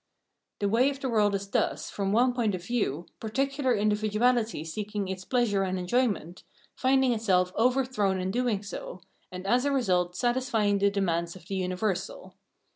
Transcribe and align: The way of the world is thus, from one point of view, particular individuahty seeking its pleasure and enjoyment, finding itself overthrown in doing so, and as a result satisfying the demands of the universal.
The 0.57 0.67
way 0.67 0.89
of 0.89 0.99
the 0.99 1.09
world 1.09 1.35
is 1.35 1.47
thus, 1.47 1.91
from 1.91 2.11
one 2.11 2.33
point 2.33 2.55
of 2.55 2.65
view, 2.65 3.05
particular 3.19 3.75
individuahty 3.77 4.65
seeking 4.65 5.07
its 5.07 5.23
pleasure 5.23 5.61
and 5.61 5.77
enjoyment, 5.77 6.43
finding 6.75 7.13
itself 7.13 7.53
overthrown 7.55 8.19
in 8.19 8.31
doing 8.31 8.63
so, 8.63 9.01
and 9.31 9.45
as 9.45 9.63
a 9.63 9.71
result 9.71 10.15
satisfying 10.15 10.79
the 10.79 10.89
demands 10.89 11.35
of 11.35 11.45
the 11.45 11.55
universal. 11.55 12.33